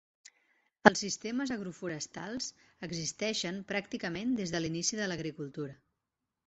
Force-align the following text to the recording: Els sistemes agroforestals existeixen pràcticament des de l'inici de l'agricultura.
Els 0.89 1.03
sistemes 1.05 1.53
agroforestals 1.57 2.47
existeixen 2.89 3.61
pràcticament 3.75 4.35
des 4.43 4.57
de 4.57 4.65
l'inici 4.67 5.03
de 5.03 5.13
l'agricultura. 5.13 5.81